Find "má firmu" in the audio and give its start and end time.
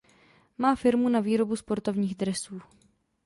0.57-1.09